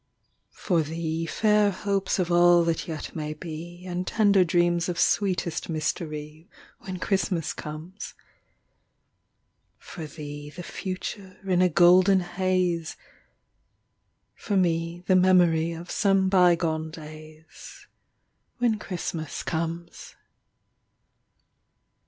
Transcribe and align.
For 0.55 0.81
thee, 0.81 1.27
fair 1.27 1.69
hopes 1.69 2.17
of 2.17 2.31
all 2.31 2.63
that 2.63 2.87
yet 2.87 3.15
may 3.15 3.35
be, 3.35 3.85
And 3.85 4.07
tender 4.07 4.43
dreams 4.43 4.89
of 4.89 4.97
sweetest 4.99 5.69
mystery, 5.69 6.49
When 6.79 6.97
Christmas 6.97 7.53
comes. 7.53 8.15
For 9.77 10.07
thee, 10.07 10.49
the 10.49 10.63
future 10.63 11.37
in 11.47 11.61
a 11.61 11.69
golden 11.69 12.21
haze, 12.21 12.97
For 14.33 14.57
me, 14.57 15.03
the 15.05 15.15
memory 15.15 15.71
of 15.71 15.91
some 15.91 16.29
bygone 16.29 16.89
days, 16.89 17.85
When 18.57 18.79
Christmas 18.79 19.43
comes. 19.43 20.15